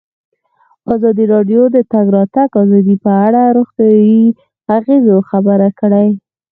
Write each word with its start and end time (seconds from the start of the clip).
ازادي 0.93 1.25
راډیو 1.33 1.61
د 1.69 1.71
د 1.75 1.77
تګ 1.93 2.05
راتګ 2.17 2.49
ازادي 2.63 2.95
په 3.03 3.11
اړه 3.25 3.41
د 3.49 3.53
روغتیایي 3.57 4.21
اغېزو 4.77 5.17
خبره 5.29 5.69
کړې. 5.79 6.07